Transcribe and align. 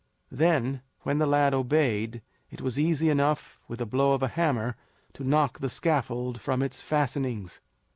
Then, 0.31 0.81
when 1.01 1.19
the 1.19 1.27
lad 1.27 1.53
obeyed, 1.53 2.23
it 2.49 2.59
was 2.59 2.79
easy 2.79 3.09
enough, 3.09 3.59
with 3.67 3.79
a 3.79 3.85
blow 3.85 4.13
of 4.13 4.23
a 4.23 4.29
hammer, 4.29 4.75
to 5.13 5.23
knock 5.23 5.59
the 5.59 5.69
scaffold 5.69 6.41
from 6.41 6.63
its 6.63 6.81
fastenings. 6.81 7.61